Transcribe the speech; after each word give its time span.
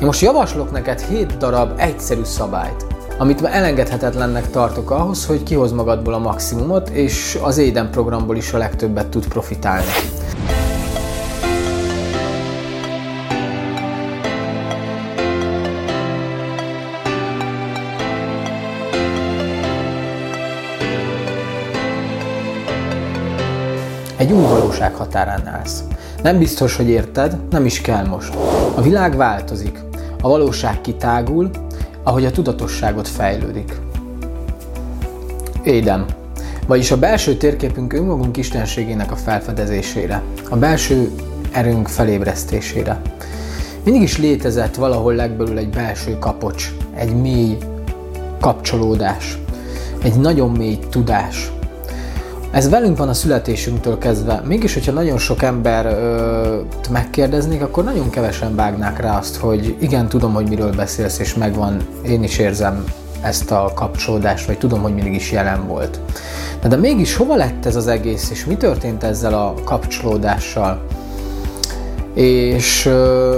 Én 0.00 0.06
most 0.06 0.20
javaslok 0.20 0.70
neked 0.70 1.00
7 1.00 1.36
darab 1.36 1.72
egyszerű 1.76 2.22
szabályt, 2.24 2.86
amit 3.18 3.42
elengedhetetlennek 3.42 4.50
tartok 4.50 4.90
ahhoz, 4.90 5.26
hogy 5.26 5.42
kihoz 5.42 5.72
magadból 5.72 6.14
a 6.14 6.18
maximumot, 6.18 6.88
és 6.88 7.38
az 7.42 7.58
Éden 7.58 7.90
programból 7.90 8.36
is 8.36 8.52
a 8.52 8.58
legtöbbet 8.58 9.06
tud 9.06 9.28
profitálni. 9.28 9.84
Egy 24.16 24.32
új 24.32 24.42
valóság 24.42 24.94
határán 24.94 25.46
állsz. 25.46 25.82
Nem 26.22 26.38
biztos, 26.38 26.76
hogy 26.76 26.88
érted, 26.88 27.36
nem 27.50 27.64
is 27.64 27.80
kell 27.80 28.06
most. 28.06 28.34
A 28.74 28.82
világ 28.82 29.16
változik, 29.16 29.86
a 30.22 30.28
valóság 30.28 30.80
kitágul, 30.80 31.50
ahogy 32.02 32.24
a 32.24 32.30
tudatosságot 32.30 33.08
fejlődik. 33.08 33.72
Édem. 35.64 36.06
Vagyis 36.66 36.90
a 36.90 36.98
belső 36.98 37.36
térképünk 37.36 37.92
önmagunk 37.92 38.36
istenségének 38.36 39.12
a 39.12 39.16
felfedezésére, 39.16 40.22
a 40.50 40.56
belső 40.56 41.10
erőnk 41.52 41.88
felébresztésére. 41.88 43.00
Mindig 43.84 44.02
is 44.02 44.18
létezett 44.18 44.74
valahol 44.74 45.14
legbelül 45.14 45.58
egy 45.58 45.70
belső 45.70 46.18
kapocs, 46.18 46.72
egy 46.94 47.14
mély 47.14 47.56
kapcsolódás, 48.40 49.38
egy 50.02 50.14
nagyon 50.14 50.50
mély 50.50 50.78
tudás, 50.90 51.52
ez 52.50 52.68
velünk 52.68 52.98
van 52.98 53.08
a 53.08 53.14
születésünktől 53.14 53.98
kezdve. 53.98 54.42
Mégis, 54.44 54.74
hogyha 54.74 54.92
nagyon 54.92 55.18
sok 55.18 55.42
ember 55.42 55.98
megkérdeznék, 56.90 57.62
akkor 57.62 57.84
nagyon 57.84 58.10
kevesen 58.10 58.54
vágnák 58.54 59.00
rá 59.00 59.18
azt, 59.18 59.36
hogy 59.36 59.76
igen, 59.80 60.08
tudom, 60.08 60.34
hogy 60.34 60.48
miről 60.48 60.72
beszélsz, 60.72 61.18
és 61.18 61.34
megvan, 61.34 61.86
én 62.06 62.22
is 62.22 62.38
érzem 62.38 62.84
ezt 63.22 63.50
a 63.50 63.72
kapcsolódást, 63.74 64.46
vagy 64.46 64.58
tudom, 64.58 64.82
hogy 64.82 64.94
mindig 64.94 65.14
is 65.14 65.32
jelen 65.32 65.66
volt. 65.66 66.00
De, 66.62 66.68
de 66.68 66.76
mégis 66.76 67.16
hova 67.16 67.36
lett 67.36 67.66
ez 67.66 67.76
az 67.76 67.86
egész, 67.86 68.30
és 68.30 68.44
mi 68.44 68.56
történt 68.56 69.02
ezzel 69.02 69.34
a 69.34 69.54
kapcsolódással? 69.64 70.82
És, 72.14 72.90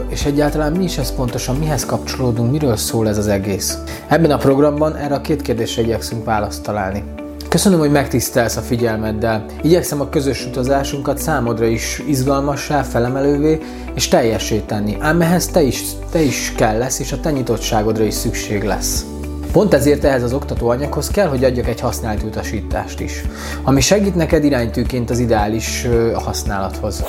és 0.08 0.24
egyáltalán 0.24 0.72
mi 0.72 0.84
is 0.84 0.98
ez 0.98 1.14
pontosan, 1.14 1.56
mihez 1.56 1.86
kapcsolódunk, 1.86 2.50
miről 2.50 2.77
szól 2.77 3.08
ez 3.08 3.19
az 3.19 3.28
egész? 3.28 3.78
Ebben 4.08 4.30
a 4.30 4.36
programban 4.36 4.97
erre 4.97 5.14
a 5.14 5.20
két 5.20 5.42
kérdésre 5.42 5.83
igyekszünk 5.83 6.24
választ 6.24 6.62
találni. 6.62 7.05
Köszönöm, 7.50 7.78
hogy 7.78 7.90
megtisztelsz 7.90 8.56
a 8.56 8.60
figyelmeddel. 8.60 9.44
Igyekszem 9.62 10.00
a 10.00 10.08
közös 10.08 10.46
utazásunkat 10.46 11.18
számodra 11.18 11.66
is 11.66 12.02
izgalmassá, 12.06 12.82
felemelővé 12.82 13.58
és 13.94 14.08
teljessé 14.08 14.58
tenni. 14.58 14.96
Ám 15.00 15.20
ehhez 15.20 15.46
te 15.46 15.62
is, 15.62 15.82
te 16.10 16.22
is 16.22 16.52
kell 16.56 16.78
lesz, 16.78 16.98
és 16.98 17.12
a 17.12 17.20
te 17.20 17.30
nyitottságodra 17.30 18.04
is 18.04 18.14
szükség 18.14 18.62
lesz. 18.62 19.04
Pont 19.52 19.74
ezért 19.74 20.04
ehhez 20.04 20.22
az 20.22 20.32
oktatóanyaghoz 20.32 21.08
kell, 21.08 21.28
hogy 21.28 21.44
adjak 21.44 21.68
egy 21.68 21.80
használt 21.80 22.22
utasítást 22.22 23.00
is, 23.00 23.22
ami 23.62 23.80
segít 23.80 24.14
neked 24.14 24.44
iránytűként 24.44 25.10
az 25.10 25.18
ideális 25.18 25.86
használathoz. 26.14 27.04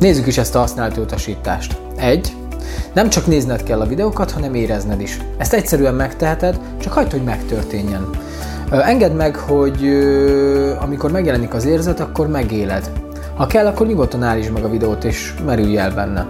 Nézzük 0.00 0.26
is 0.26 0.38
ezt 0.38 0.54
a 0.54 0.58
használt 0.58 0.96
utasítást. 0.96 1.76
1. 1.96 2.34
Nem 2.92 3.08
csak 3.08 3.26
nézned 3.26 3.62
kell 3.62 3.80
a 3.80 3.86
videókat, 3.86 4.30
hanem 4.30 4.54
érezned 4.54 5.00
is. 5.00 5.18
Ezt 5.38 5.52
egyszerűen 5.52 5.94
megteheted, 5.94 6.60
csak 6.80 6.92
hagyd, 6.92 7.10
hogy 7.10 7.24
megtörténjen. 7.24 8.10
Engedd 8.70 9.12
meg, 9.12 9.36
hogy 9.36 9.88
amikor 10.80 11.10
megjelenik 11.10 11.54
az 11.54 11.64
érzet, 11.64 12.00
akkor 12.00 12.28
megéled. 12.28 12.90
Ha 13.36 13.46
kell, 13.46 13.66
akkor 13.66 13.86
nyugodtan 13.86 14.22
állítsd 14.22 14.52
meg 14.52 14.64
a 14.64 14.68
videót 14.68 15.04
és 15.04 15.34
merülj 15.46 15.78
el 15.78 15.90
benne. 15.90 16.26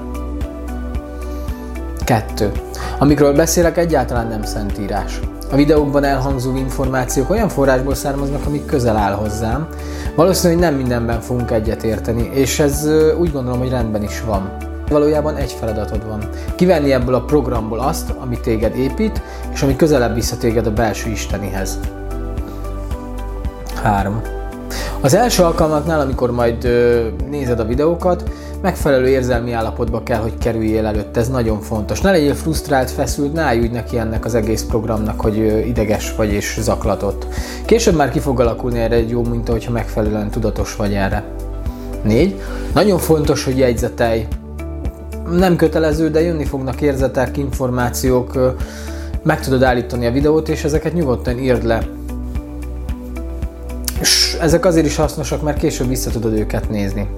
2. 2.04 2.52
Amikről 2.98 3.34
beszélek, 3.34 3.76
egyáltalán 3.76 4.26
nem 4.26 4.42
szentírás. 4.42 5.20
A 5.52 5.56
videókban 5.56 6.04
elhangzó 6.04 6.56
információk 6.56 7.30
olyan 7.30 7.48
forrásból 7.48 7.94
származnak, 7.94 8.46
amik 8.46 8.66
közel 8.66 8.96
áll 8.96 9.12
hozzám. 9.12 9.66
Valószínűleg 10.14 10.62
nem 10.62 10.74
mindenben 10.74 11.20
fogunk 11.20 11.50
egyetérteni, 11.50 12.30
és 12.32 12.58
ez 12.58 12.88
úgy 13.18 13.32
gondolom, 13.32 13.58
hogy 13.58 13.70
rendben 13.70 14.02
is 14.02 14.22
van. 14.26 14.50
Valójában 14.88 15.36
egy 15.36 15.52
feladatod 15.52 16.06
van. 16.06 16.28
Kivenni 16.54 16.92
ebből 16.92 17.14
a 17.14 17.24
programból 17.24 17.78
azt, 17.78 18.10
ami 18.10 18.40
téged 18.40 18.76
épít, 18.76 19.22
és 19.52 19.62
ami 19.62 19.76
közelebb 19.76 20.14
vissza 20.14 20.36
téged 20.36 20.66
a 20.66 20.72
belső 20.72 21.10
Istenihez. 21.10 21.78
3. 23.82 24.20
Az 25.00 25.14
első 25.14 25.42
alkalmaknál, 25.42 26.00
amikor 26.00 26.30
majd 26.30 26.64
ö, 26.64 27.06
nézed 27.30 27.60
a 27.60 27.64
videókat, 27.64 28.30
megfelelő 28.62 29.08
érzelmi 29.08 29.52
állapotba 29.52 30.02
kell, 30.02 30.18
hogy 30.20 30.38
kerüljél 30.38 30.86
előtt, 30.86 31.16
ez 31.16 31.28
nagyon 31.28 31.60
fontos. 31.60 32.00
Ne 32.00 32.10
legyél 32.10 32.34
frusztrált, 32.34 32.90
feszült, 32.90 33.32
ne 33.32 33.42
állj 33.42 33.60
úgy 33.60 33.70
neki 33.70 33.98
ennek 33.98 34.24
az 34.24 34.34
egész 34.34 34.62
programnak, 34.62 35.20
hogy 35.20 35.38
ö, 35.38 35.58
ideges 35.58 36.14
vagy 36.16 36.32
és 36.32 36.58
zaklatott. 36.60 37.26
Később 37.64 37.94
már 37.94 38.10
ki 38.10 38.18
fog 38.18 38.40
alakulni 38.40 38.78
erre 38.78 38.94
egy 38.94 39.10
jó 39.10 39.24
minta, 39.24 39.52
hogyha 39.52 39.72
megfelelően 39.72 40.30
tudatos 40.30 40.76
vagy 40.76 40.94
erre. 40.94 41.24
4. 42.02 42.40
Nagyon 42.74 42.98
fontos, 42.98 43.44
hogy 43.44 43.58
jegyzetelj. 43.58 44.26
Nem 45.30 45.56
kötelező, 45.56 46.10
de 46.10 46.20
jönni 46.20 46.44
fognak 46.44 46.80
érzetek, 46.80 47.36
információk, 47.36 48.54
meg 49.22 49.40
tudod 49.40 49.62
állítani 49.62 50.06
a 50.06 50.12
videót, 50.12 50.48
és 50.48 50.64
ezeket 50.64 50.92
nyugodtan 50.94 51.38
írd 51.38 51.64
le 51.64 51.82
ezek 54.40 54.64
azért 54.64 54.86
is 54.86 54.96
hasznosak, 54.96 55.42
mert 55.42 55.58
később 55.58 55.88
vissza 55.88 56.10
tudod 56.10 56.32
őket 56.32 56.70
nézni. 56.70 57.08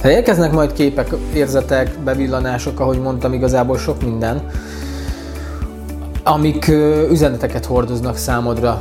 Tehát 0.00 0.16
érkeznek 0.16 0.52
majd 0.52 0.72
képek, 0.72 1.08
érzetek, 1.34 1.98
bevillanások, 2.04 2.80
ahogy 2.80 3.00
mondtam, 3.00 3.32
igazából 3.32 3.78
sok 3.78 4.02
minden, 4.02 4.42
amik 6.22 6.68
üzeneteket 7.10 7.64
hordoznak 7.64 8.16
számodra. 8.16 8.80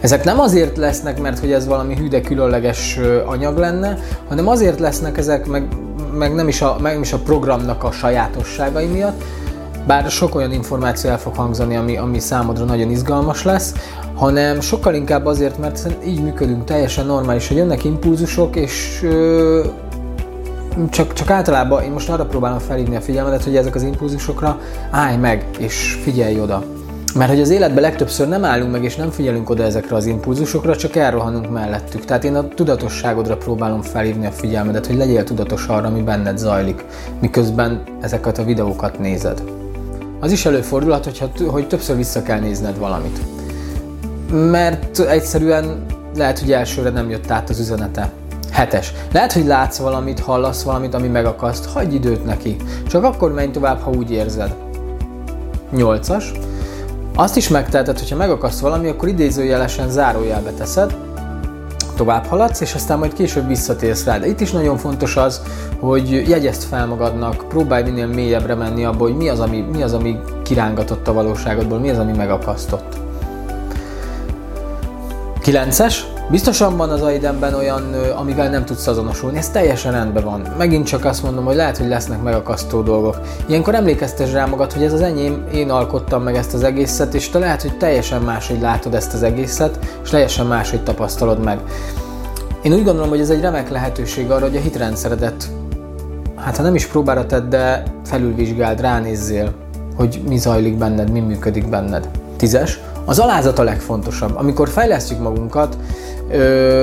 Ezek 0.00 0.24
nem 0.24 0.40
azért 0.40 0.76
lesznek, 0.76 1.20
mert 1.20 1.38
hogy 1.38 1.52
ez 1.52 1.66
valami 1.66 1.96
hűde 1.96 2.20
különleges 2.20 2.98
anyag 3.26 3.58
lenne, 3.58 3.98
hanem 4.28 4.48
azért 4.48 4.78
lesznek 4.78 5.18
ezek, 5.18 5.46
meg, 5.46 5.68
meg, 6.12 6.34
nem, 6.34 6.48
is 6.48 6.62
a, 6.62 6.76
meg 6.80 6.92
nem 6.92 7.02
is 7.02 7.12
a 7.12 7.18
programnak 7.18 7.84
a 7.84 7.90
sajátosságai 7.90 8.86
miatt, 8.86 9.22
bár 9.86 10.10
sok 10.10 10.34
olyan 10.34 10.52
információ 10.52 11.10
el 11.10 11.18
fog 11.18 11.34
hangzani, 11.34 11.76
ami, 11.76 11.96
ami 11.96 12.18
számodra 12.18 12.64
nagyon 12.64 12.90
izgalmas 12.90 13.42
lesz, 13.42 13.74
hanem 14.14 14.60
sokkal 14.60 14.94
inkább 14.94 15.26
azért, 15.26 15.58
mert 15.58 15.88
így 16.06 16.22
működünk 16.22 16.64
teljesen 16.64 17.06
normális, 17.06 17.48
hogy 17.48 17.56
jönnek 17.56 17.84
impulzusok, 17.84 18.56
és 18.56 19.00
ö, 19.02 19.64
csak, 20.90 21.12
csak 21.12 21.30
általában 21.30 21.82
én 21.82 21.90
most 21.90 22.08
arra 22.08 22.24
próbálom 22.24 22.58
felhívni 22.58 22.96
a 22.96 23.00
figyelmedet, 23.00 23.44
hogy 23.44 23.56
ezek 23.56 23.74
az 23.74 23.82
impulzusokra 23.82 24.58
állj 24.90 25.16
meg, 25.16 25.46
és 25.58 25.98
figyelj 26.02 26.40
oda. 26.40 26.62
Mert 27.14 27.30
hogy 27.30 27.40
az 27.40 27.50
életben 27.50 27.82
legtöbbször 27.82 28.28
nem 28.28 28.44
állunk 28.44 28.72
meg, 28.72 28.84
és 28.84 28.96
nem 28.96 29.10
figyelünk 29.10 29.50
oda 29.50 29.62
ezekre 29.62 29.96
az 29.96 30.06
impulzusokra, 30.06 30.76
csak 30.76 30.96
elrohanunk 30.96 31.50
mellettük. 31.50 32.04
Tehát 32.04 32.24
én 32.24 32.34
a 32.34 32.48
tudatosságodra 32.48 33.36
próbálom 33.36 33.82
felhívni 33.82 34.26
a 34.26 34.30
figyelmedet, 34.30 34.86
hogy 34.86 34.96
legyél 34.96 35.24
tudatos 35.24 35.66
arra, 35.66 35.86
ami 35.86 36.02
benned 36.02 36.38
zajlik, 36.38 36.84
miközben 37.20 37.82
ezeket 38.00 38.38
a 38.38 38.44
videókat 38.44 38.98
nézed. 38.98 39.53
Az 40.24 40.32
is 40.32 40.46
előfordulhat, 40.46 41.04
hogyha, 41.04 41.28
hogy 41.46 41.68
többször 41.68 41.96
vissza 41.96 42.22
kell 42.22 42.40
nézned 42.40 42.78
valamit 42.78 43.18
mert 44.34 44.98
egyszerűen 44.98 45.86
lehet, 46.16 46.38
hogy 46.38 46.52
elsőre 46.52 46.90
nem 46.90 47.10
jött 47.10 47.30
át 47.30 47.50
az 47.50 47.58
üzenete. 47.58 48.12
Hetes. 48.50 48.92
Lehet, 49.12 49.32
hogy 49.32 49.46
látsz 49.46 49.78
valamit, 49.78 50.20
hallasz 50.20 50.62
valamit, 50.62 50.94
ami 50.94 51.08
megakaszt, 51.08 51.64
hagyj 51.64 51.94
időt 51.94 52.24
neki. 52.24 52.56
Csak 52.88 53.04
akkor 53.04 53.32
menj 53.32 53.50
tovább, 53.50 53.80
ha 53.80 53.90
úgy 53.90 54.10
érzed. 54.10 54.54
Nyolcas. 55.70 56.32
Azt 57.14 57.36
is 57.36 57.48
megteheted, 57.48 57.98
hogyha 57.98 58.16
megakaszt 58.16 58.60
valami, 58.60 58.88
akkor 58.88 59.08
idézőjelesen 59.08 59.90
zárójelbe 59.90 60.50
teszed, 60.50 60.96
tovább 61.94 62.26
haladsz, 62.26 62.60
és 62.60 62.74
aztán 62.74 62.98
majd 62.98 63.12
később 63.12 63.46
visszatérsz 63.46 64.04
rá. 64.04 64.18
De 64.18 64.26
itt 64.26 64.40
is 64.40 64.50
nagyon 64.50 64.76
fontos 64.76 65.16
az, 65.16 65.42
hogy 65.80 66.28
jegyezd 66.28 66.62
fel 66.62 66.86
magadnak, 66.86 67.48
próbálj 67.48 67.82
minél 67.82 68.06
mélyebbre 68.06 68.54
menni 68.54 68.84
abba, 68.84 69.02
hogy 69.02 69.16
mi 69.16 69.28
az, 69.28 69.40
ami, 69.40 69.60
mi 69.60 69.82
az, 69.82 69.92
ami 69.92 70.18
kirángatott 70.42 71.08
a 71.08 71.12
valóságodból, 71.12 71.78
mi 71.78 71.90
az, 71.90 71.98
ami 71.98 72.12
megakasztott. 72.12 72.96
9-es. 75.44 76.13
Biztosan 76.30 76.76
van 76.76 76.90
az 76.90 77.02
Aidenben 77.02 77.54
olyan, 77.54 77.94
amivel 78.16 78.50
nem 78.50 78.64
tudsz 78.64 78.86
azonosulni, 78.86 79.38
ez 79.38 79.50
teljesen 79.50 79.92
rendben 79.92 80.24
van. 80.24 80.46
Megint 80.58 80.86
csak 80.86 81.04
azt 81.04 81.22
mondom, 81.22 81.44
hogy 81.44 81.54
lehet, 81.54 81.76
hogy 81.78 81.88
lesznek 81.88 82.22
megakasztó 82.22 82.82
dolgok. 82.82 83.20
Ilyenkor 83.46 83.74
emlékeztes 83.74 84.32
rá 84.32 84.46
magad, 84.46 84.72
hogy 84.72 84.82
ez 84.82 84.92
az 84.92 85.00
enyém, 85.00 85.44
én 85.54 85.70
alkottam 85.70 86.22
meg 86.22 86.36
ezt 86.36 86.54
az 86.54 86.62
egészet, 86.62 87.14
és 87.14 87.28
te 87.28 87.38
lehet, 87.38 87.62
hogy 87.62 87.76
teljesen 87.76 88.22
máshogy 88.22 88.60
látod 88.60 88.94
ezt 88.94 89.14
az 89.14 89.22
egészet, 89.22 89.78
és 90.02 90.10
teljesen 90.10 90.46
máshogy 90.46 90.82
tapasztalod 90.82 91.44
meg. 91.44 91.58
Én 92.62 92.72
úgy 92.72 92.84
gondolom, 92.84 93.08
hogy 93.08 93.20
ez 93.20 93.30
egy 93.30 93.40
remek 93.40 93.70
lehetőség 93.70 94.30
arra, 94.30 94.46
hogy 94.46 94.56
a 94.56 94.60
hitrendszeredet, 94.60 95.48
hát 96.36 96.56
ha 96.56 96.62
nem 96.62 96.74
is 96.74 96.86
próbára 96.86 97.26
tedd, 97.26 97.48
de 97.48 97.82
felülvizsgáld, 98.04 98.80
ránézzél, 98.80 99.52
hogy 99.96 100.22
mi 100.28 100.38
zajlik 100.38 100.76
benned, 100.76 101.10
mi 101.10 101.20
működik 101.20 101.68
benned. 101.68 102.08
Tízes, 102.36 102.80
Az 103.06 103.18
alázat 103.18 103.58
a 103.58 103.62
legfontosabb. 103.62 104.36
Amikor 104.36 104.68
fejlesztjük 104.68 105.20
magunkat, 105.20 105.76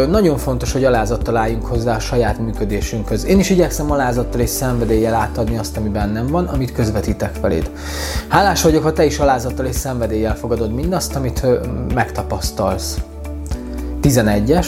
nagyon 0.09 0.37
fontos, 0.37 0.71
hogy 0.71 0.83
alázattal 0.83 1.37
álljunk 1.37 1.65
hozzá 1.65 1.95
a 1.95 1.99
saját 1.99 2.39
működésünkhöz. 2.39 3.25
Én 3.25 3.39
is 3.39 3.49
igyekszem 3.49 3.91
alázattal 3.91 4.41
és 4.41 4.49
szenvedéllyel 4.49 5.13
átadni 5.13 5.57
azt, 5.57 5.77
ami 5.77 5.89
bennem 5.89 6.27
van, 6.27 6.45
amit 6.45 6.71
közvetítek 6.71 7.33
feléd. 7.41 7.71
Hálás 8.27 8.61
vagyok, 8.61 8.83
ha 8.83 8.93
te 8.93 9.05
is 9.05 9.19
alázattal 9.19 9.65
és 9.65 9.75
szenvedéllyel 9.75 10.35
fogadod 10.35 10.73
mindazt, 10.73 11.15
amit 11.15 11.45
megtapasztalsz. 11.93 12.97
11-es. 14.01 14.67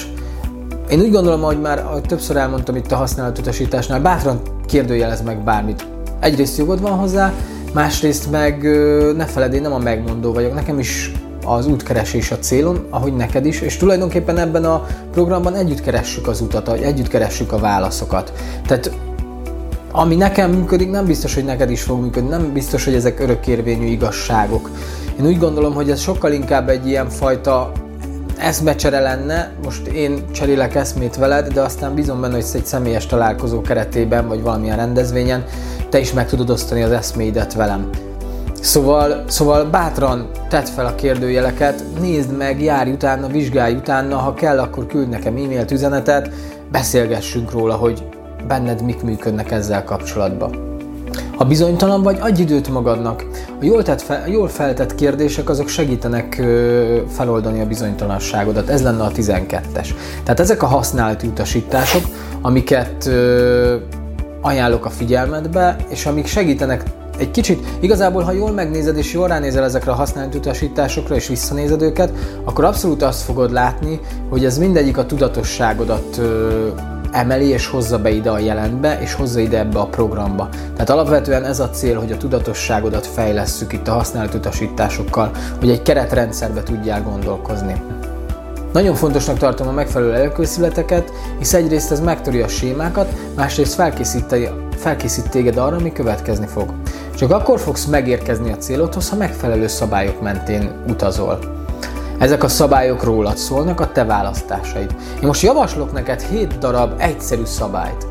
Én 0.90 1.00
úgy 1.00 1.12
gondolom, 1.12 1.42
hogy 1.42 1.62
már 1.62 1.84
többször 2.08 2.38
elmondtam 2.38 2.76
itt 2.76 2.92
a 2.92 2.96
használatutasításnál, 2.96 4.02
bátran 4.02 4.42
kérdőjelez 4.66 5.22
meg 5.22 5.44
bármit. 5.44 5.88
Egyrészt 6.20 6.58
jogod 6.58 6.82
van 6.82 6.98
hozzá, 6.98 7.34
másrészt 7.74 8.32
meg 8.32 8.64
ne 9.16 9.26
feled, 9.26 9.54
én 9.54 9.62
nem 9.62 9.74
a 9.74 9.78
megmondó 9.78 10.34
vagyok. 10.34 10.54
Nekem 10.54 10.80
is 10.80 11.12
az 11.46 11.68
útkeresés 11.68 12.32
a 12.32 12.40
célom, 12.40 12.86
ahogy 12.90 13.14
neked 13.14 13.46
is, 13.46 13.62
és 13.62 13.78
tulajdonképpen 13.78 14.38
ebben 14.38 14.66
a 14.66 14.86
programban 15.12 15.56
együtt 15.56 15.82
keressük 15.82 16.28
az 16.28 16.42
utat, 16.42 16.70
együtt 16.70 17.08
keressük 17.08 17.52
a 17.52 17.58
válaszokat. 17.58 18.34
Tehát 18.68 18.92
ami 19.92 20.16
nekem 20.16 20.52
működik, 20.52 20.90
nem 20.90 21.06
biztos, 21.06 21.34
hogy 21.34 21.46
neked 21.46 21.70
is 21.70 21.82
fog 21.82 22.02
működni, 22.02 22.30
nem 22.30 22.54
biztos, 22.54 22.86
hogy 22.86 22.94
ezek 22.94 23.20
örökérvényű 23.20 23.86
igazságok. 23.86 24.70
Én 25.20 25.26
úgy 25.26 25.38
gondolom, 25.38 25.74
hogy 25.74 25.90
ez 25.90 26.00
sokkal 26.00 26.32
inkább 26.32 26.70
egy 26.70 26.88
ilyen 26.88 27.10
fajta 27.10 27.72
eszmecsere 28.38 29.00
lenne, 29.00 29.52
most 29.64 29.88
én 29.88 30.32
cserélek 30.32 30.76
eszmét 30.76 31.16
veled, 31.16 31.54
de 31.54 31.62
aztán 31.62 31.94
bízom 31.94 32.22
benne, 32.22 32.34
hogy 32.34 32.46
egy 32.54 32.66
személyes 32.66 33.06
találkozó 33.06 33.62
keretében, 33.62 34.28
vagy 34.28 34.42
valamilyen 34.42 34.78
rendezvényen 34.78 35.44
te 35.90 36.00
is 36.00 36.14
meg 36.14 36.28
tudod 36.28 36.50
osztani 36.50 36.84
az 36.84 36.92
eszméidet 36.92 37.54
velem. 37.54 37.90
Szóval, 38.64 39.24
szóval 39.28 39.66
bátran 39.66 40.30
tedd 40.50 40.66
fel 40.66 40.86
a 40.86 40.96
kérdőjeleket, 40.96 41.84
nézd 42.00 42.38
meg, 42.38 42.62
járj 42.62 42.92
utána, 42.92 43.28
vizsgálj 43.28 43.76
utána, 43.76 44.18
ha 44.18 44.34
kell, 44.34 44.60
akkor 44.60 44.86
küld 44.86 45.10
nekem 45.10 45.36
e-mailt, 45.36 45.72
üzenetet, 45.72 46.30
beszélgessünk 46.72 47.52
róla, 47.52 47.76
hogy 47.76 48.04
benned 48.48 48.82
mik 48.82 49.02
működnek 49.02 49.52
ezzel 49.52 49.84
kapcsolatban. 49.84 50.78
Ha 51.36 51.46
bizonytalan 51.46 52.02
vagy, 52.02 52.18
adj 52.22 52.42
időt 52.42 52.70
magadnak. 52.70 53.26
A 53.62 53.66
jól, 53.66 53.84
tett 53.84 54.02
fel, 54.02 54.30
jól 54.30 54.48
feltett 54.48 54.96
kérdések 54.96 55.50
azok 55.50 55.68
segítenek 55.68 56.38
ö, 56.40 57.02
feloldani 57.10 57.62
a 57.62 57.66
bizonytalanságodat. 57.66 58.70
Ez 58.70 58.84
lenne 58.84 59.04
a 59.04 59.12
12-es. 59.12 59.88
Tehát 60.24 60.40
ezek 60.40 60.64
a 60.64 60.68
használati 60.68 61.28
utasítások, 61.28 62.04
amiket 62.42 63.06
ö, 63.06 63.76
ajánlok 64.42 64.86
a 64.86 64.90
figyelmedbe, 64.90 65.76
és 65.90 66.06
amik 66.06 66.26
segítenek 66.26 66.84
egy 67.18 67.32
kicsit, 67.32 67.68
igazából, 67.80 68.22
ha 68.22 68.32
jól 68.32 68.52
megnézed 68.52 68.98
és 68.98 69.14
jól 69.14 69.28
ránézel 69.28 69.64
ezekre 69.64 69.92
a 69.92 69.96
használt 69.96 70.36
utasításokra 70.36 71.16
és 71.16 71.28
visszanézed 71.28 71.82
őket, 71.82 72.12
akkor 72.44 72.64
abszolút 72.64 73.04
azt 73.04 73.22
fogod 73.22 73.52
látni, 73.52 74.00
hogy 74.30 74.46
ez 74.46 74.58
mindegyik 74.58 74.98
a 74.98 75.06
tudatosságodat 75.06 76.18
ö, 76.18 76.68
emeli 77.12 77.48
és 77.48 77.68
hozza 77.68 78.00
be 78.00 78.10
ide 78.10 78.30
a 78.30 78.40
jelentbe, 78.40 79.00
és 79.02 79.14
hozza 79.14 79.40
ide 79.40 79.60
ebbe 79.60 79.80
a 79.80 79.86
programba. 79.86 80.50
Tehát 80.74 80.90
alapvetően 80.90 81.44
ez 81.44 81.60
a 81.60 81.70
cél, 81.70 82.00
hogy 82.00 82.12
a 82.12 82.18
tudatosságodat 82.18 83.08
fejlesszük 83.08 83.74
itt 83.74 83.88
a 83.88 83.94
használt 83.94 84.34
utasításokkal, 84.34 85.32
hogy 85.60 85.70
egy 85.70 85.82
keretrendszerbe 85.82 86.64
tudjál 86.64 87.04
gondolkozni. 87.04 87.82
Nagyon 88.74 88.96
fontosnak 88.96 89.38
tartom 89.38 89.68
a 89.68 89.72
megfelelő 89.72 90.14
előkészületeket, 90.14 91.12
hisz 91.38 91.54
egyrészt 91.54 91.92
ez 91.92 92.00
megtöri 92.00 92.42
a 92.42 92.48
sémákat, 92.48 93.14
másrészt 93.36 93.74
felkészít, 93.74 94.36
felkészít 94.76 95.30
téged 95.30 95.58
arra, 95.58 95.76
ami 95.76 95.92
következni 95.92 96.48
fog. 96.48 96.74
Csak 97.16 97.32
akkor 97.32 97.60
fogsz 97.60 97.86
megérkezni 97.86 98.52
a 98.52 98.58
célodhoz, 98.58 99.10
ha 99.10 99.16
megfelelő 99.16 99.68
szabályok 99.68 100.22
mentén 100.22 100.72
utazol. 100.88 101.40
Ezek 102.20 102.44
a 102.44 102.48
szabályok 102.48 103.04
rólad 103.04 103.38
szólnak, 103.38 103.80
a 103.80 103.92
te 103.92 104.04
választásaid. 104.04 104.96
Én 105.22 105.28
most 105.28 105.42
javaslok 105.42 105.94
neked 105.94 106.22
7 106.22 106.58
darab 106.58 106.94
egyszerű 106.98 107.46
szabályt, 107.46 108.08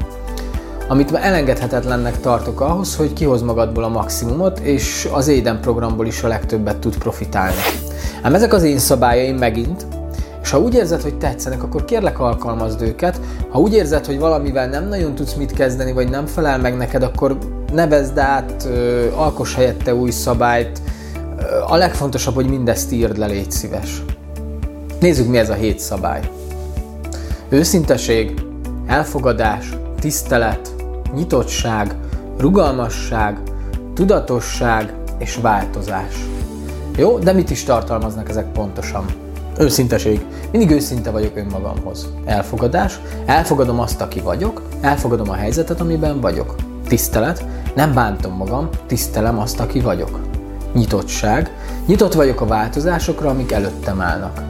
amit 0.88 1.12
elengedhetetlennek 1.12 2.20
tartok 2.20 2.60
ahhoz, 2.60 2.96
hogy 2.96 3.12
kihoz 3.12 3.42
magadból 3.42 3.84
a 3.84 3.88
maximumot, 3.88 4.58
és 4.58 5.08
az 5.12 5.28
Éden 5.28 5.60
programból 5.60 6.06
is 6.06 6.22
a 6.22 6.28
legtöbbet 6.28 6.78
tud 6.78 6.98
profitálni. 6.98 7.60
Ám 8.22 8.34
ezek 8.34 8.52
az 8.52 8.62
én 8.62 8.78
szabályaim 8.78 9.36
megint, 9.36 9.86
és 10.42 10.50
ha 10.50 10.60
úgy 10.60 10.74
érzed, 10.74 11.02
hogy 11.02 11.18
tetszenek, 11.18 11.62
akkor 11.62 11.84
kérlek 11.84 12.20
alkalmazd 12.20 12.82
őket. 12.82 13.20
Ha 13.48 13.58
úgy 13.58 13.74
érzed, 13.74 14.06
hogy 14.06 14.18
valamivel 14.18 14.68
nem 14.68 14.88
nagyon 14.88 15.14
tudsz 15.14 15.34
mit 15.34 15.52
kezdeni, 15.52 15.92
vagy 15.92 16.10
nem 16.10 16.26
felel 16.26 16.58
meg 16.58 16.76
neked, 16.76 17.02
akkor 17.02 17.38
nevezd 17.72 18.18
át, 18.18 18.68
alkos 19.14 19.54
helyette 19.54 19.94
új 19.94 20.10
szabályt. 20.10 20.82
A 21.66 21.76
legfontosabb, 21.76 22.34
hogy 22.34 22.48
mindezt 22.48 22.92
írd 22.92 23.18
le, 23.18 23.26
légy 23.26 23.50
szíves. 23.50 24.02
Nézzük, 25.00 25.28
mi 25.28 25.38
ez 25.38 25.50
a 25.50 25.54
hét 25.54 25.78
szabály. 25.78 26.30
Őszinteség, 27.48 28.42
elfogadás, 28.86 29.68
tisztelet, 30.00 30.74
nyitottság, 31.14 31.96
rugalmasság, 32.38 33.38
tudatosság 33.94 34.94
és 35.18 35.38
változás. 35.42 36.26
Jó, 36.96 37.18
de 37.18 37.32
mit 37.32 37.50
is 37.50 37.64
tartalmaznak 37.64 38.28
ezek 38.28 38.52
pontosan? 38.52 39.04
Őszinteség. 39.58 40.24
Mindig 40.50 40.70
őszinte 40.70 41.10
vagyok 41.10 41.36
önmagamhoz. 41.36 42.08
Elfogadás. 42.24 43.00
Elfogadom 43.26 43.80
azt, 43.80 44.00
aki 44.00 44.20
vagyok. 44.20 44.62
Elfogadom 44.80 45.30
a 45.30 45.34
helyzetet, 45.34 45.80
amiben 45.80 46.20
vagyok. 46.20 46.54
Tisztelet. 46.88 47.44
Nem 47.74 47.94
bántom 47.94 48.36
magam, 48.36 48.68
tisztelem 48.86 49.38
azt, 49.38 49.60
aki 49.60 49.80
vagyok. 49.80 50.20
Nyitottság. 50.72 51.50
Nyitott 51.86 52.12
vagyok 52.12 52.40
a 52.40 52.46
változásokra, 52.46 53.28
amik 53.28 53.52
előttem 53.52 54.00
állnak. 54.00 54.42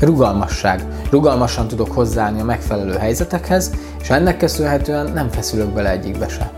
Rugalmasság. 0.00 0.84
Rugalmasan 1.10 1.68
tudok 1.68 1.92
hozzáállni 1.92 2.40
a 2.40 2.44
megfelelő 2.44 2.96
helyzetekhez, 2.96 3.70
és 4.00 4.10
ennek 4.10 4.36
köszönhetően 4.36 5.12
nem 5.12 5.30
feszülök 5.30 5.68
bele 5.68 5.90
egyikbe 5.90 6.28
se. 6.28 6.50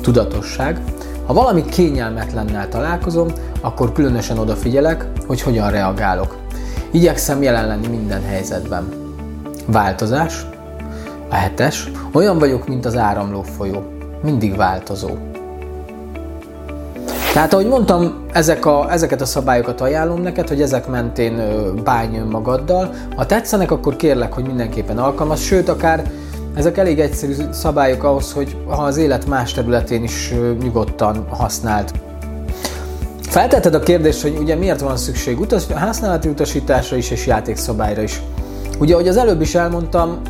Tudatosság. 0.00 0.80
Ha 1.26 1.32
valami 1.32 1.64
kényelmetlennel 1.64 2.68
találkozom, 2.68 3.28
akkor 3.60 3.92
különösen 3.92 4.38
odafigyelek, 4.38 5.06
hogy 5.26 5.42
hogyan 5.42 5.70
reagálok. 5.70 6.36
Igyekszem 6.90 7.42
jelen 7.42 7.66
lenni 7.66 7.86
minden 7.86 8.22
helyzetben. 8.24 8.88
Változás. 9.66 10.46
A 11.28 11.34
hetes. 11.34 11.90
Olyan 12.12 12.38
vagyok, 12.38 12.68
mint 12.68 12.84
az 12.84 12.96
áramló 12.96 13.42
folyó. 13.42 13.82
Mindig 14.22 14.56
változó. 14.56 15.29
Tehát 17.32 17.52
ahogy 17.52 17.66
mondtam, 17.66 18.24
ezek 18.32 18.66
a, 18.66 18.92
ezeket 18.92 19.20
a 19.20 19.24
szabályokat 19.24 19.80
ajánlom 19.80 20.22
neked, 20.22 20.48
hogy 20.48 20.62
ezek 20.62 20.88
mentén 20.88 21.42
bánj 21.84 22.18
önmagaddal. 22.18 22.94
Ha 23.16 23.26
tetszenek, 23.26 23.70
akkor 23.70 23.96
kérlek, 23.96 24.32
hogy 24.32 24.46
mindenképpen 24.46 24.98
alkalmaz, 24.98 25.40
sőt 25.40 25.68
akár 25.68 26.10
ezek 26.54 26.78
elég 26.78 27.00
egyszerű 27.00 27.32
szabályok 27.52 28.02
ahhoz, 28.02 28.32
hogy 28.32 28.56
ha 28.66 28.82
az 28.82 28.96
élet 28.96 29.26
más 29.26 29.52
területén 29.52 30.02
is 30.02 30.34
nyugodtan 30.62 31.26
használt. 31.28 31.92
Feltetted 33.22 33.74
a 33.74 33.80
kérdést, 33.80 34.22
hogy 34.22 34.36
ugye 34.40 34.54
miért 34.54 34.80
van 34.80 34.96
szükség 34.96 35.40
utas, 35.40 35.62
használati 35.74 36.28
utasításra 36.28 36.96
is 36.96 37.10
és 37.10 37.26
játékszabályra 37.26 38.02
is. 38.02 38.22
Ugye, 38.78 38.94
ahogy 38.94 39.08
az 39.08 39.16
előbb 39.16 39.40
is 39.40 39.54
elmondtam, 39.54 40.20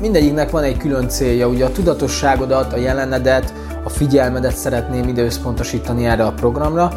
mindegyiknek 0.00 0.50
van 0.50 0.62
egy 0.62 0.76
külön 0.76 1.08
célja, 1.08 1.48
ugye 1.48 1.64
a 1.64 1.72
tudatosságodat, 1.72 2.72
a 2.72 2.76
jelenedet, 2.76 3.52
a 3.86 3.88
figyelmedet 3.88 4.56
szeretném 4.56 5.08
ide 5.08 5.22
összpontosítani 5.22 6.06
erre 6.06 6.24
a 6.24 6.32
programra, 6.32 6.92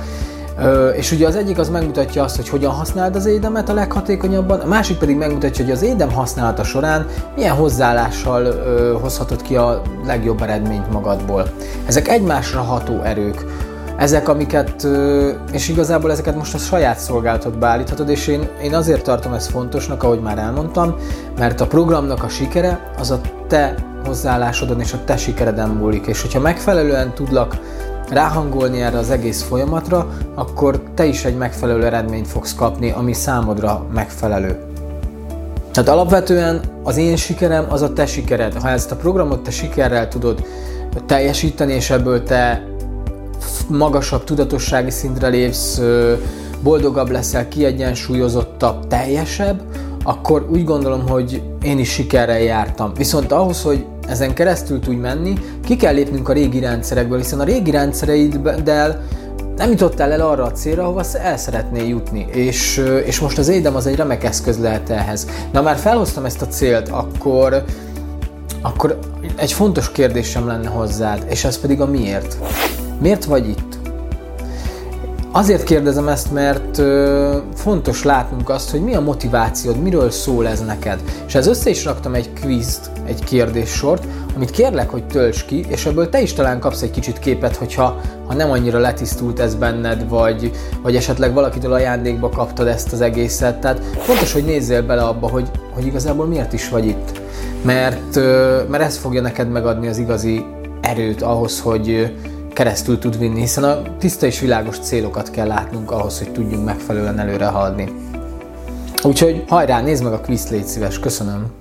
és 0.95 1.11
ugye 1.11 1.27
az 1.27 1.35
egyik 1.35 1.57
az 1.57 1.69
megmutatja 1.69 2.23
azt, 2.23 2.35
hogy 2.35 2.49
hogyan 2.49 2.71
használd 2.71 3.15
az 3.15 3.25
édemet 3.25 3.69
a 3.69 3.73
leghatékonyabban, 3.73 4.59
a 4.59 4.67
másik 4.67 4.97
pedig 4.97 5.15
megmutatja, 5.15 5.65
hogy 5.65 5.73
az 5.73 5.81
édem 5.81 6.11
használata 6.11 6.63
során 6.63 7.05
milyen 7.35 7.55
hozzáállással 7.55 8.53
hozhatod 9.01 9.41
ki 9.41 9.55
a 9.55 9.81
legjobb 10.05 10.41
eredményt 10.41 10.91
magadból. 10.91 11.49
Ezek 11.85 12.07
egymásra 12.07 12.61
ható 12.61 13.01
erők 13.01 13.45
ezek, 13.97 14.29
amiket, 14.29 14.87
és 15.51 15.69
igazából 15.69 16.11
ezeket 16.11 16.35
most 16.35 16.53
a 16.53 16.57
saját 16.57 16.99
szolgálatodba 16.99 17.67
állíthatod, 17.67 18.09
és 18.09 18.27
én, 18.27 18.49
én 18.61 18.75
azért 18.75 19.03
tartom 19.03 19.33
ezt 19.33 19.51
fontosnak, 19.51 20.03
ahogy 20.03 20.21
már 20.21 20.37
elmondtam, 20.37 20.95
mert 21.37 21.61
a 21.61 21.67
programnak 21.67 22.23
a 22.23 22.29
sikere 22.29 22.91
az 22.99 23.11
a 23.11 23.21
te 23.47 23.75
hozzáállásodon 24.05 24.79
és 24.79 24.93
a 24.93 25.03
te 25.05 25.17
sikereden 25.17 25.69
múlik, 25.69 26.05
és 26.05 26.21
hogyha 26.21 26.39
megfelelően 26.39 27.13
tudlak 27.13 27.57
ráhangolni 28.09 28.81
erre 28.81 28.97
az 28.97 29.09
egész 29.09 29.41
folyamatra, 29.41 30.07
akkor 30.35 30.81
te 30.93 31.05
is 31.05 31.25
egy 31.25 31.37
megfelelő 31.37 31.85
eredményt 31.85 32.27
fogsz 32.27 32.55
kapni, 32.55 32.91
ami 32.91 33.13
számodra 33.13 33.85
megfelelő. 33.93 34.59
Tehát 35.71 35.89
alapvetően 35.89 36.61
az 36.83 36.97
én 36.97 37.15
sikerem 37.15 37.65
az 37.69 37.81
a 37.81 37.93
te 37.93 38.05
sikered. 38.05 38.53
Ha 38.53 38.69
ezt 38.69 38.91
a 38.91 38.95
programot 38.95 39.43
te 39.43 39.51
sikerrel 39.51 40.07
tudod 40.07 40.45
teljesíteni, 41.05 41.73
és 41.73 41.89
ebből 41.89 42.23
te 42.23 42.67
magasabb 43.67 44.23
tudatossági 44.23 44.89
szintre 44.89 45.27
lépsz, 45.27 45.81
boldogabb 46.63 47.09
leszel, 47.09 47.47
kiegyensúlyozottabb, 47.47 48.87
teljesebb, 48.87 49.61
akkor 50.09 50.47
úgy 50.51 50.63
gondolom, 50.63 51.07
hogy 51.07 51.41
én 51.61 51.79
is 51.79 51.89
sikerrel 51.89 52.39
jártam. 52.39 52.91
Viszont 52.93 53.31
ahhoz, 53.31 53.61
hogy 53.61 53.85
ezen 54.07 54.33
keresztül 54.33 54.79
tudj 54.79 54.97
menni, 54.97 55.33
ki 55.65 55.75
kell 55.75 55.93
lépnünk 55.93 56.29
a 56.29 56.33
régi 56.33 56.59
rendszerekből, 56.59 57.17
hiszen 57.17 57.39
a 57.39 57.43
régi 57.43 57.71
rendszereiddel 57.71 59.03
nem 59.55 59.69
jutottál 59.69 60.11
el 60.11 60.21
arra 60.21 60.43
a 60.43 60.51
célra, 60.51 60.83
ahova 60.83 61.03
el 61.23 61.37
szeretnél 61.37 61.87
jutni, 61.87 62.27
és, 62.31 62.83
és 63.05 63.19
most 63.19 63.37
az 63.37 63.47
édem 63.47 63.75
az 63.75 63.85
egy 63.85 63.95
remek 63.95 64.23
eszköz 64.23 64.59
lehet 64.59 64.89
ehhez. 64.89 65.27
Na 65.51 65.61
már 65.61 65.77
felhoztam 65.77 66.25
ezt 66.25 66.41
a 66.41 66.47
célt, 66.47 66.89
akkor, 66.89 67.63
akkor 68.61 68.99
egy 69.35 69.51
fontos 69.51 69.91
kérdésem 69.91 70.47
lenne 70.47 70.69
hozzád, 70.69 71.25
és 71.29 71.43
ez 71.43 71.59
pedig 71.59 71.81
a 71.81 71.85
miért. 71.85 72.37
Miért 73.01 73.25
vagy 73.25 73.49
itt? 73.49 73.68
Azért 75.31 75.63
kérdezem 75.63 76.07
ezt, 76.07 76.31
mert 76.31 76.77
ö, 76.77 77.37
fontos 77.55 78.03
látnunk 78.03 78.49
azt, 78.49 78.71
hogy 78.71 78.81
mi 78.81 78.95
a 78.95 78.99
motivációd, 78.99 79.81
miről 79.81 80.11
szól 80.11 80.47
ez 80.47 80.59
neked. 80.59 80.99
És 81.27 81.35
ez 81.35 81.47
össze 81.47 81.69
is 81.69 81.85
raktam 81.85 82.13
egy 82.13 82.29
quizt, 82.41 82.91
egy 83.05 83.23
kérdéssort, 83.23 84.03
amit 84.35 84.51
kérlek, 84.51 84.89
hogy 84.89 85.05
tölts 85.05 85.45
ki, 85.45 85.65
és 85.67 85.85
ebből 85.85 86.09
te 86.09 86.21
is 86.21 86.33
talán 86.33 86.59
kapsz 86.59 86.81
egy 86.81 86.91
kicsit 86.91 87.19
képet, 87.19 87.55
hogyha 87.55 88.01
ha 88.27 88.33
nem 88.33 88.51
annyira 88.51 88.79
letisztult 88.79 89.39
ez 89.39 89.55
benned, 89.55 90.09
vagy, 90.09 90.51
vagy 90.81 90.95
esetleg 90.95 91.33
valakitől 91.33 91.73
ajándékba 91.73 92.29
kaptad 92.29 92.67
ezt 92.67 92.93
az 92.93 93.01
egészet. 93.01 93.59
Tehát 93.59 93.83
fontos, 93.97 94.33
hogy 94.33 94.45
nézzél 94.45 94.81
bele 94.81 95.01
abba, 95.01 95.29
hogy, 95.29 95.51
hogy 95.73 95.85
igazából 95.85 96.25
miért 96.25 96.53
is 96.53 96.69
vagy 96.69 96.85
itt. 96.85 97.21
Mert, 97.61 98.15
mert 98.69 98.83
ez 98.83 98.97
fogja 98.97 99.21
neked 99.21 99.49
megadni 99.49 99.87
az 99.87 99.97
igazi 99.97 100.45
erőt 100.81 101.21
ahhoz, 101.21 101.59
hogy 101.59 102.13
keresztül 102.59 102.99
tud 102.99 103.17
vinni, 103.19 103.39
hiszen 103.39 103.63
a 103.63 103.97
tiszta 103.97 104.25
és 104.25 104.39
világos 104.39 104.79
célokat 104.79 105.31
kell 105.31 105.47
látnunk 105.47 105.91
ahhoz, 105.91 106.17
hogy 106.17 106.31
tudjunk 106.31 106.65
megfelelően 106.65 107.19
előre 107.19 107.45
haladni. 107.45 107.91
Úgyhogy 109.03 109.43
hajrá, 109.47 109.81
nézd 109.81 110.03
meg 110.03 110.13
a 110.13 110.21
quiz, 110.21 110.49
légy 110.49 110.65
szíves, 110.65 110.99
köszönöm! 110.99 111.51